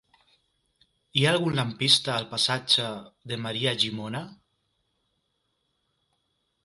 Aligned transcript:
Hi 1.19 1.25
ha 1.25 1.33
algun 1.33 1.57
lampista 1.59 2.15
al 2.15 2.25
passatge 2.33 2.87
de 3.33 3.39
Maria 3.45 3.75
Llimona? 3.85 4.25